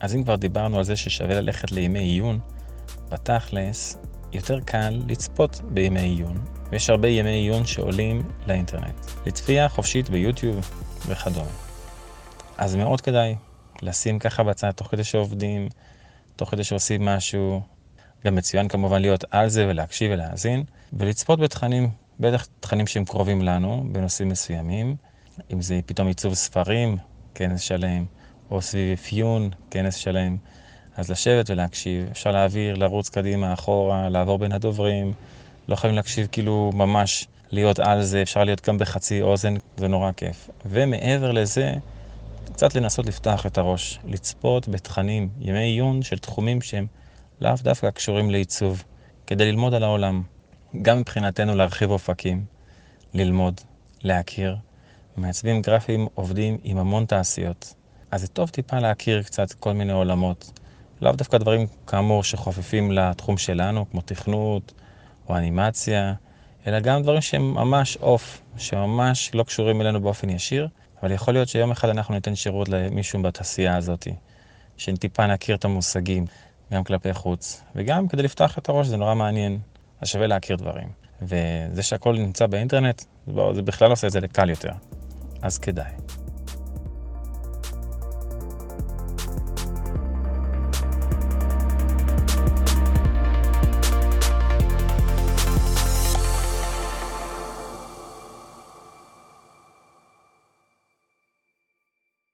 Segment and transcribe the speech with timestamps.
[0.00, 2.38] אז אם כבר דיברנו על זה ששווה ללכת לימי עיון,
[3.10, 3.98] בתכלס,
[4.32, 10.70] יותר קל לצפות בימי עיון, ויש הרבה ימי עיון שעולים לאינטרנט, לצפייה חופשית ביוטיוב
[11.06, 11.50] וכדומה.
[12.58, 13.36] אז מאוד כדאי
[13.82, 15.68] לשים ככה בצד תוך כדי שעובדים,
[16.36, 17.62] תוך כדי שעושים משהו.
[18.24, 21.90] גם מצוין כמובן להיות על זה ולהקשיב ולהאזין, ולצפות בתכנים,
[22.20, 24.96] בטח תכנים שהם קרובים לנו, בנושאים מסוימים,
[25.52, 26.96] אם זה פתאום עיצוב ספרים,
[27.34, 28.04] כנס שלם,
[28.50, 30.36] או סביב אפיון, כנס שלם.
[30.96, 35.12] אז לשבת ולהקשיב, אפשר להעביר, לרוץ קדימה, אחורה, לעבור בין הדוברים,
[35.68, 40.12] לא חייבים להקשיב כאילו ממש להיות על זה, אפשר להיות גם בחצי אוזן, זה נורא
[40.12, 40.50] כיף.
[40.66, 41.72] ומעבר לזה,
[42.52, 46.86] קצת לנסות לפתוח את הראש, לצפות בתכנים, ימי עיון של תחומים שהם
[47.40, 48.84] לאו דווקא קשורים לעיצוב,
[49.26, 50.22] כדי ללמוד על העולם.
[50.82, 52.44] גם מבחינתנו להרחיב אופקים,
[53.14, 53.60] ללמוד,
[54.02, 54.56] להכיר.
[55.16, 57.74] מעצבים גרפיים עובדים עם המון תעשיות.
[58.10, 60.60] אז זה טוב טיפה להכיר קצת כל מיני עולמות.
[61.00, 64.72] לאו דווקא דברים כאמור שחופפים לתחום שלנו, כמו תכנות
[65.28, 66.14] או אנימציה,
[66.66, 70.68] אלא גם דברים שהם ממש אוף, שממש לא קשורים אלינו באופן ישיר,
[71.02, 74.06] אבל יכול להיות שיום אחד אנחנו ניתן שירות למישהו בתעשייה הזאת,
[74.76, 76.26] שטיפה נכיר את המושגים,
[76.72, 79.58] גם כלפי חוץ, וגם כדי לפתוח את הראש זה נורא מעניין,
[80.00, 80.88] אז שווה להכיר דברים.
[81.22, 83.02] וזה שהכל נמצא באינטרנט,
[83.52, 84.72] זה בכלל עושה את זה לקל יותר,
[85.42, 86.19] אז כדאי.